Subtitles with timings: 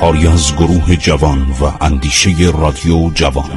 [0.00, 3.50] کاری از گروه جوان و اندیشه رادیو جوان.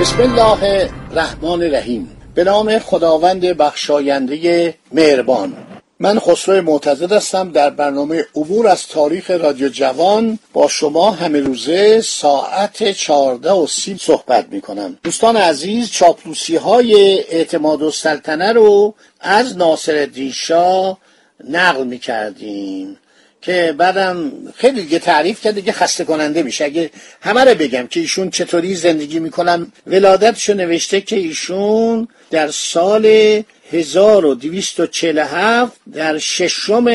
[0.00, 2.08] بسم الله الرحمن الرحیم.
[2.34, 5.65] به نام خداوند بخشاینده مهربان.
[6.00, 10.38] من خسرو معتزد هستم در برنامه عبور از تاریخ رادیو جوان.
[10.52, 16.94] با شما همه روزه ساعت چهارده و سی صحبت می کنم دوستان عزیز چاپلوسی های
[17.28, 20.98] اعتماد و سلطنه رو از ناصر شاه
[21.48, 22.98] نقل می کردیم
[23.42, 26.64] که بعدم خیلی دیگه تعریف کرد دیگه خسته کننده میشه.
[26.64, 33.06] اگه همه رو بگم که ایشون چطوری زندگی می‌کنن ولادتشو نوشته که ایشون در سال
[33.72, 36.86] 1247 در ششم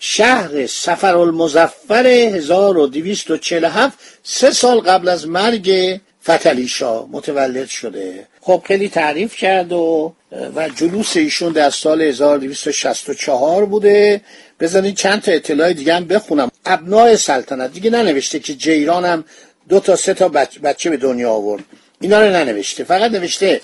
[0.00, 8.26] شهر سفر المزفر 1247 سه سال قبل از مرگ فتلی شاه متولد شده.
[8.44, 10.12] خب خیلی تعریف کرد و
[10.56, 14.20] و جلوس ایشون در سال 1264 بوده.
[14.60, 16.50] بزنید چند تا اطلاع دیگه هم بخونم.
[16.64, 17.72] ابنای سلطنت.
[17.72, 19.24] دیگه ننوشته که جیران هم
[19.68, 20.28] دو تا سه تا
[20.62, 21.64] بچه به دنیا آورد.
[22.00, 22.84] اینا رو ننوشته.
[22.84, 23.60] فقط نوشته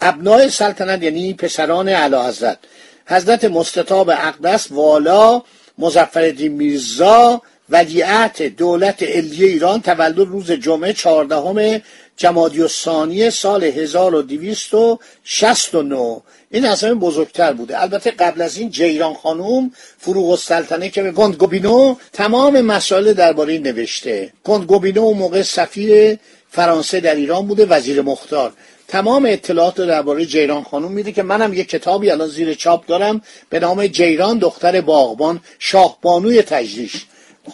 [0.00, 2.58] ابنای سلطنت یعنی پسران اعلی حضرت
[3.06, 5.42] حضرت مستطاب اقدس والا
[5.78, 11.80] مظفرالدین میرزا ولیعت دولت علیه ایران تولد روز جمعه چهاردهم
[12.16, 17.82] جمادی ثانی سال 1269 این اصلا بزرگتر بوده.
[17.82, 24.32] البته قبل از این جیران خانوم فروغ السلطنه که به گوبینو تمام مسائل درباره نوشته.
[24.44, 26.18] گوبینو موقع سفیر
[26.50, 28.52] فرانسه در ایران بوده وزیر مختار.
[28.88, 33.60] تمام اطلاعات درباره جیران خانوم میده که منم یه کتابی الان زیر چاپ دارم به
[33.60, 37.06] نام جیران دختر باغبان شاهبانوی تجریش.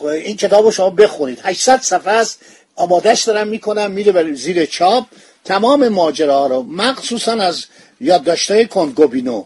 [0.03, 1.41] این کتاب رو شما بخونید.
[1.43, 2.41] 800 صفحه است.
[2.77, 3.91] آمادش دارم می‌کنم.
[3.91, 5.05] میره برای زیر چاپ.
[5.45, 7.65] تمام ماجرا رو مخصوصا از
[8.01, 9.45] یادداشتهای کنگوبینو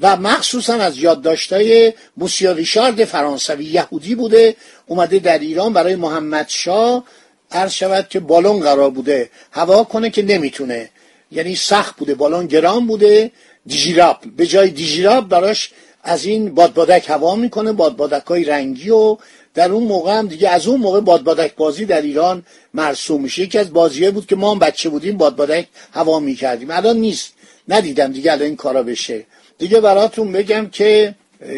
[0.00, 4.56] و مخصوصا از یادداشتهای موسیا ریشارد فرانسوی یهودی بوده.
[4.86, 7.04] اومده در ایران برای محمد شاه
[7.52, 9.30] عرض شود که بالون قرار بوده.
[9.52, 10.90] هوا کنه که نمی‌تونه.
[11.32, 12.14] یعنی سخت بوده.
[12.14, 13.30] بالون گران بوده.
[13.66, 15.70] دیجیراب به جای دیجیراب براش
[16.02, 17.72] از این بادبادک هوا می‌کنه.
[17.72, 19.16] بادبادک های رنگی و
[19.54, 22.42] در اون موقع هم دیگه از اون موقع بادبادک بازی در ایران
[22.74, 23.42] مرسوم میشه.
[23.42, 26.70] یکی از بازیه بود که ما هم بچه بودیم بادبادک هوا می‌کردیم.
[26.70, 27.32] الان نیست.
[27.68, 29.26] ندیدم دیگه الان این کارا بشه.
[29.58, 31.14] دیگه براتون بگم که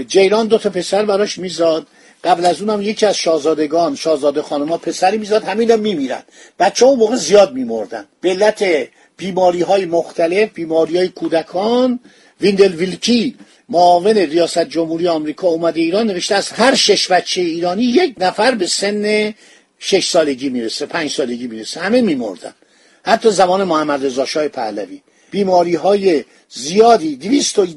[0.09, 1.87] جیران دو تا پسر براش میزاد.
[2.25, 5.45] قبل از اونم یکی از شاهزادگان شاهزاده خانمها پسری میزاد.
[5.45, 6.23] همین هم میمیرن.
[6.59, 8.05] بچه ها اون موقع زیاد میمردن.
[8.21, 8.65] به علت
[9.17, 12.01] بیماری های مختلف بیماری های کودکان
[12.41, 13.37] ویندل ویلکی
[13.69, 18.67] معاون ریاست جمهوری آمریکا اومده ایران نوشته از هر شش بچه ایرانی یک نفر به
[18.67, 19.35] سن
[19.79, 21.81] شش سالگی می‌رسه پنج سالگی می‌رسه.
[21.81, 22.55] همه میمردن.
[23.05, 25.01] حتی زمان محمد رضا شاه پهلوی.
[25.31, 27.17] بیماری های زیادی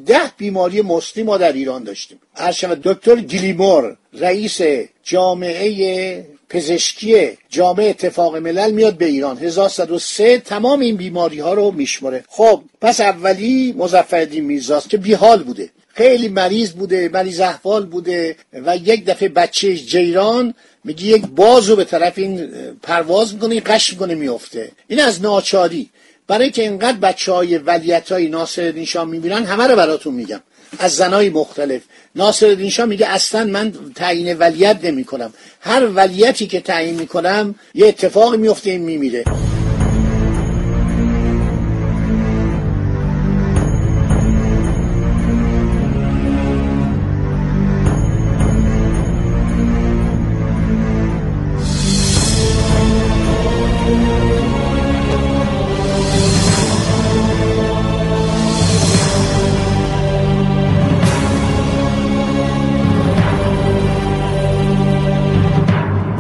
[0.06, 2.20] ده بیماری مسلی ما در ایران داشتیم.
[2.36, 4.62] هرشم دکتر گلیمور رئیس
[5.03, 9.37] جامعه پزشکی جامعه اتفاق ملل میاد به ایران.
[9.37, 15.69] 1103 تمام این بیماری ها رو میشمره خب پس اولی مظفرالدین میرزاست که بیحال بوده.
[15.93, 21.83] خیلی مریض بوده مریض احوال بوده و یک دفعه بچه جیران میگه یک بازو به
[21.83, 22.51] طرف این
[22.83, 25.89] پرواز می‌کنه این قش می‌کنه میفته این از ناچاری.
[26.29, 30.41] برای که اینقدر بچه های ولیت های ناصر شاه می‌بینن همه رو براتون میگم.
[30.79, 31.81] از زنای مختلف.
[32.16, 37.87] ناصر شاه میگه اصلا من تعیین ولیت نمی کنم هر ولیتی که تعیین می‌کنم یه
[37.87, 39.23] اتفاقی میفته این میمیره.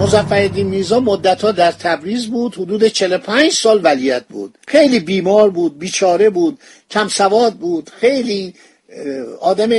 [0.09, 2.55] مظفرالدین میرزا مدتها در تبریز بود.
[2.55, 4.57] حدود 45 سال ولیت بود.
[4.67, 6.59] خیلی بیمار بود بیچاره بود
[6.91, 7.89] کم سواد بود.
[7.99, 8.53] خیلی
[9.39, 9.69] آدم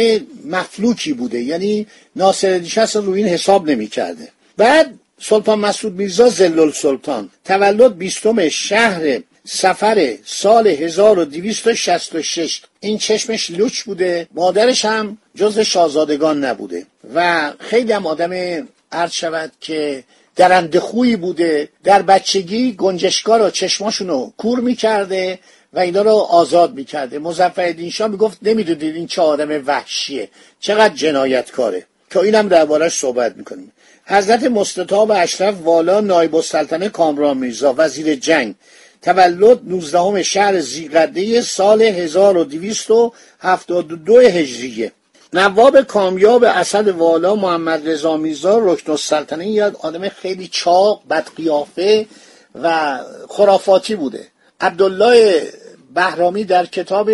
[0.44, 1.40] مفلوکی بوده.
[1.40, 1.86] یعنی
[2.16, 8.48] ناصر اصلا روی این حساب نمی کرده بعد سلطان مسعود میرزا زلل سلطان تولد بیستم
[8.48, 14.28] شهر سفر سال 1266 این چشمش لوچ بوده.
[14.34, 16.86] مادرش هم جز شاهزادگان نبوده.
[17.14, 18.32] و خیلی هم آدم
[18.92, 20.04] عرض شود که
[20.40, 25.38] درنده خویی بوده در بچگی گنجشکا رو چشماشونو کور می‌کرده
[25.72, 27.18] و اینا رو آزاد می‌کرده.
[27.18, 30.28] مزفر شاه می‌گفت نمی‌دونید این چه آدم وحشیه
[30.60, 31.86] چقدر جنایتکاره.
[32.10, 33.72] که اینم دربارش صحبت می‌کنیم.
[34.04, 38.54] حضرت مستطاب اشرف والا نایب السلطنه کامران میرزا وزیر جنگ.
[39.02, 44.92] تولد 19 شهر زیقده سال 1272 هجریه.
[45.32, 52.06] نواب کامیاب اسد والا محمد رضا میرزا رکن السلطنه یاد آدم خیلی چاق بدقیافه
[52.62, 52.98] و
[53.28, 54.26] خرافاتی بوده.
[54.60, 55.42] عبدالله
[55.94, 57.10] بهرامی در کتاب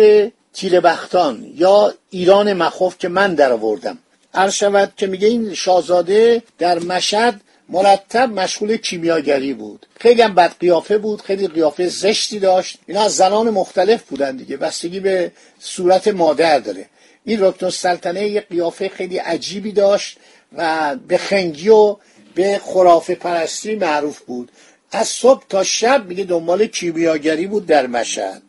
[0.53, 3.97] تیربختان یا ایران مخوف که من در آوردم.
[4.33, 9.85] عرض شود که میگه این شاهزاده در مشهد مرتب مشغول کیمیاگری بود.
[9.99, 12.77] خیلی هم بد قیافه بود خیلی قیافه زشتی داشت.
[12.87, 16.85] اینا از زنان مختلف بودن دیگه بستگی به صورت مادر داره.
[17.27, 20.17] این رکن السلطنه یه قیافه خیلی عجیبی داشت
[20.57, 21.95] و به خنگی و
[22.35, 24.51] به خرافه پرستی معروف بود.
[24.91, 28.41] از صبح تا شب میگه دنبال کیمیاگری بود در مشهد.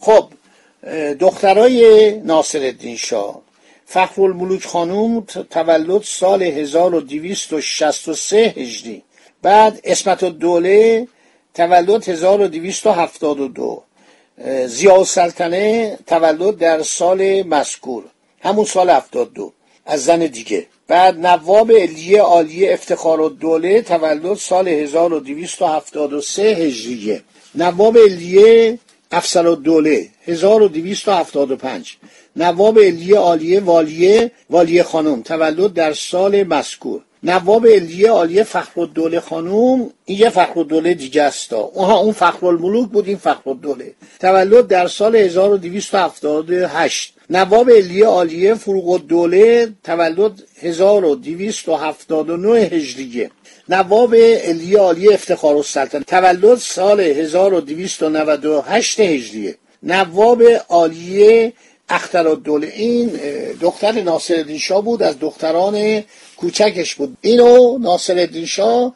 [0.00, 0.28] خب
[1.20, 3.42] دخترای ناصر الدین شاه
[3.86, 5.20] فخرالملوک خانوم
[5.50, 9.02] تولد سال 1263 هجری
[9.42, 11.08] بعد اسمت الدوله
[11.54, 13.82] تولد 1272
[14.66, 18.04] زیاد سلطنه تولد در سال مذکور.
[18.40, 19.52] همون سال 72
[19.86, 20.66] از زن دیگه.
[20.88, 27.22] بعد نواب علیه عالیه افتخار الدوله تولد سال 1273 هجریه.
[27.54, 28.78] نواب علیه
[29.12, 31.96] افسر الدوله 1275
[32.36, 37.00] نواب علیه عالیه والیه والیه خانم تولد در سال مذکور.
[37.22, 41.52] نواب علیه عالیه فخرالدوله خانوم این یه فخرالدوله دیگه است.
[41.52, 43.92] اونها اون فخرالملوک بود این فخرالدوله.
[44.20, 53.30] تولد در سال 1278 نواب علیه عالیه فروغ الدوله تولد 1279 هجریه.
[53.68, 59.56] نواب علیه عالیه افتخار السلطنه تولد سال 1298 هجریه.
[59.82, 61.52] نواب عالیه
[61.90, 62.66] اخترالدوله.
[62.66, 63.06] این
[63.60, 66.04] دختر ناصر شاه بود از دختران
[66.36, 67.16] کوچکش بود.
[67.20, 68.94] اینو ناصر شاه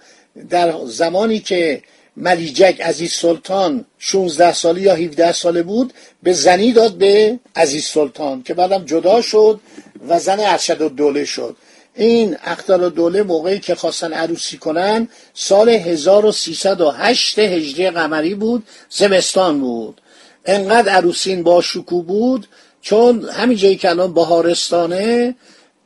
[0.51, 1.83] در زمانی که
[2.17, 5.93] ملیجک عزیز سلطان 16 ساله یا 17 ساله بود
[6.23, 9.61] به زنی داد به عزیز سلطان که بعدم جدا شد
[10.09, 11.57] و زن ارشد الدوله شد.
[11.95, 20.01] این اختر دوله موقعی که خواستن عروسی کنن سال 1308 هجری قمری بود زمستان بود.
[20.45, 22.47] انقدر عروسین با شکو بود
[22.85, 25.35] چون همین جایی که الان بهارستانه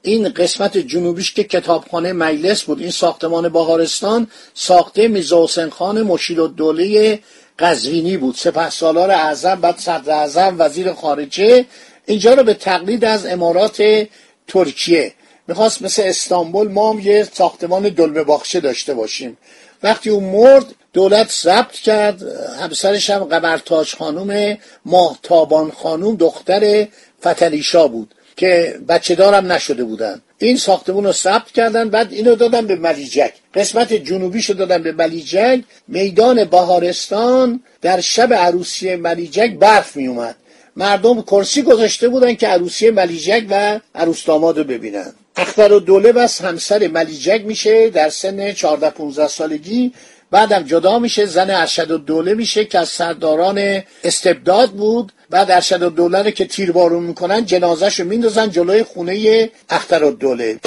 [0.02, 6.40] این قسمت جنوبیش که کتابخانه مجلس بود این ساختمان بهارستان ساخته میرزا حسین خان مشیر
[6.40, 7.18] الدوله
[7.58, 8.34] قزوینی بود.
[8.34, 11.64] سپه سالار اعظم بعد صدر اعظم وزیر خارجه
[12.06, 14.06] اینجا رو به تقلید از امارات
[14.48, 15.14] ترکیه
[15.48, 19.38] می‌خواست مثل استانبول ما هم یه ساختمان دلمه باخشه داشته باشیم.
[19.82, 22.22] وقتی اون مرد دولت ضبط کرد
[22.60, 26.86] همسرش هم قبرتاج خانوم ماهتابان خانوم دختر
[27.20, 30.22] فتلیشا بود که بچه دارم نشده بودن.
[30.38, 33.32] این ساختمون رو ثبت کردن بعد اینو دادن به ملیجک.
[33.54, 35.60] قسمت جنوبیشو دادن به ملیجک.
[35.88, 40.37] میدان بهارستان در شب عروسی ملیجک برف می اومد
[40.76, 45.12] مردم کرسی گذاشته بودن که عروسی ملیجک و عروس رو ببینن.
[45.38, 49.92] اختر و دوله بس همسر ملیجک میشه در سن 14 15 سالگی.
[50.30, 55.12] بعدم جدا میشه زن ارشد و دوله میشه که از سرداران استبداد بود.
[55.30, 60.59] بعد ارشد و دوله که تیربارون می‌کنن جنازش رو میندازن جلوی خونه اختر و دوله.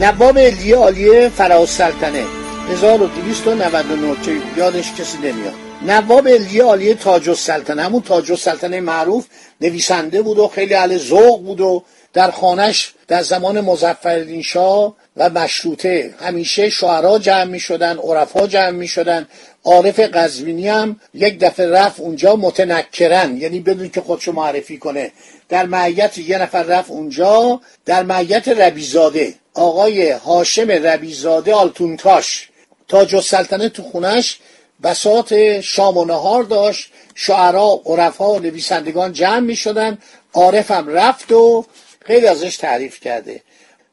[0.00, 2.24] نواب علیه عالیه فرا سلطنه.
[2.70, 5.54] 1299 که یادش کسی نمیاد.
[5.86, 9.26] نواب علیه عالیه تاج السلطنه همون تاج السلطنه معروف
[9.60, 15.30] نویسنده بود و خیلی اهل ذوق بود و در خانش در زمان مظفرالدین شاه و
[15.30, 19.28] مشروطه همیشه شعرا جمع می شدن عرفا جمع می شدن
[19.64, 25.12] عارف قزوینی هم یک دفعه رفت اونجا متنکرن یعنی بدون که خودشو معرفی کنه.
[25.50, 29.34] در معیت یه نفر رفت اونجا در معیت ربیزاده.
[29.54, 32.48] آقای هاشم ربیزاده آلتونتاش.
[32.88, 34.38] تاج السلطنه تو خونش
[34.82, 36.92] بسات شام و نهار داشت.
[37.14, 39.98] شعرا عرفا نویسندگان جمع می شدن
[40.32, 41.64] عارف هم رفت و
[42.04, 43.40] خیلی ازش تعریف کرده.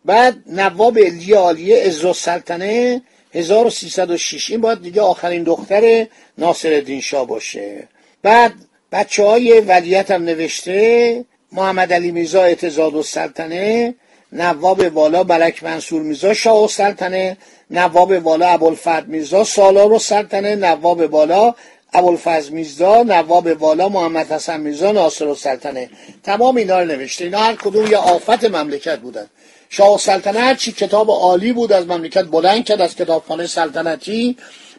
[0.05, 3.01] بعد نواب علی عالیه عز السلطنه
[3.33, 7.87] 1306 این باید دیگه آخرین دختر ناصر شاه باشه.
[8.23, 8.53] بعد
[8.91, 13.95] بچه های ولیت هم نوشته محمد علی میرزا اعتزاد السلطنه
[14.31, 17.37] نواب والا ملک منصور میرزا شاه و سلطنه
[17.71, 21.55] نواب والا ابوالفضل میرزا سالار و سلطنه نواب والا
[21.93, 25.89] ابوالفضل میرزا نواب والا محمد حسن میرزا ناصر السلطنه.
[26.23, 27.23] تمام اینا رو نوشته.
[27.23, 29.25] اینا هر کدوم یه آفت مملکت بودن.
[29.69, 34.37] شاه السلطنه هرچی کتاب عالی بود از مملکت بلند کرد از کتابخانه سلطنتی.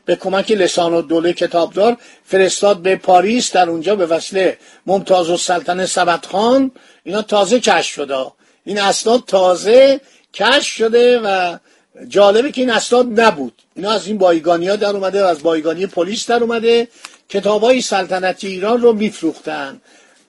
[0.08, 5.86] به کمک لسان و دوله کتابدار فرستاد به پاریس در اونجا به وسیله ممتاز السلطنه
[5.86, 6.70] سبت خان.
[7.04, 8.16] اینا تازه کشف شده.
[8.64, 10.00] این اسناد تازه
[10.34, 11.56] کشف شده و
[12.08, 13.62] جالبه که این اسناد نبود.
[13.76, 16.88] اینا از این بایگانی ها در اومده و از بایگانی پلیس در اومده.
[17.28, 19.80] کتاب های سلطنتی ایران رو میفروختن.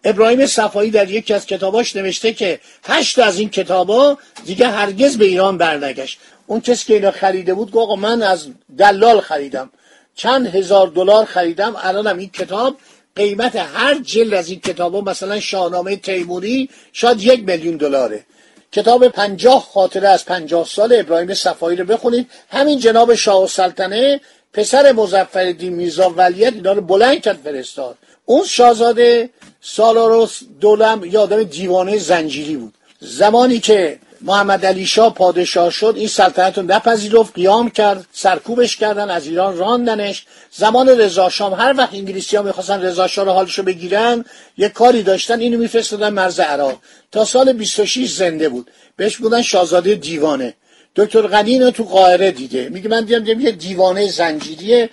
[0.03, 5.25] ابراهیم صفایی در یکی از کتاباش نوشته که هشت از این کتابا دیگه هرگز به
[5.25, 6.20] ایران برنگشت.
[6.48, 9.70] اون کسی که اینا خریده بود گفت من از دلال خریدم.
[10.15, 11.75] چند هزار دلار خریدم.
[11.84, 12.77] الانم این کتاب
[13.15, 18.25] قیمت هر جلد از این کتاب مثلا شاهنامه تیموری شاید یک میلیون دلاره.
[18.72, 22.29] کتاب پنجاه خاطره از پنجاه سال ابراهیم صفایی رو بخونید.
[22.50, 24.22] همین جناب شاه سلطنه
[24.53, 27.98] پسر مزفر میرزا ولیت اینا رو بلند کرد فرستاد.
[28.29, 29.29] اون شاهزاده
[29.62, 32.74] سالاروس دولم یادم دیوانه زنجیری بود.
[33.00, 39.09] زمانی که محمد علی شاه پادشاه شد این سلطنت رو نپذیرفت قیام کرد سرکوبش کردن
[39.09, 40.25] از ایران راندنش.
[40.51, 44.25] زمان رضا شام هر وقت انگلیسی ها می‌خواستن رضا شاه رو حالشو بگیرن
[44.57, 46.77] یه کاری داشتن اینو میفرستادن مرز عراق.
[47.12, 48.71] تا سال 26 زنده بود.
[48.98, 50.53] بهش بودن شاهزاده دیوانه.
[50.95, 52.69] دکتر غنی تو قاهره دیده.
[52.69, 54.89] میگه من دیدم یه دیوانه زنجیریه.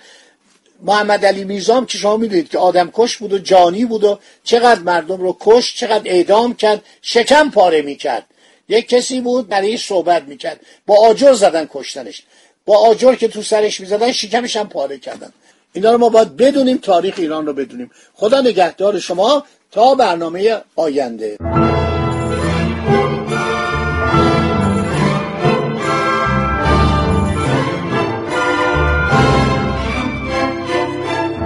[0.81, 4.79] محمد علی میرزام که شما می‌دونید که آدم کش بود و جانی بود و چقدر
[4.79, 8.25] مردم رو کش چقدر اعدام کرد شکم پاره می‌کرد.
[8.69, 10.59] یک کسی بود برای صحبت می‌کرد.
[10.85, 12.23] با آجر زدن کشتنش.
[12.65, 15.33] با آجر که تو سرش می‌زدن شکمش هم پاره کردن.
[15.73, 17.91] اینا رو ما باید بدونیم تاریخ ایران رو بدونیم.
[18.13, 21.37] خدا نگهدار شما تا برنامه آینده.